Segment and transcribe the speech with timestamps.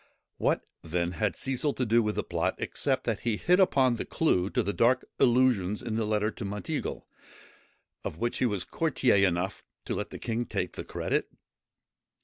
[0.37, 4.03] What, then, had Cecil to do with the plot, except that he hit upon the
[4.03, 7.05] clue to the dark allusions in the letter to Monteagle,
[8.03, 11.29] of which he was courtier enough to let the king take the credit?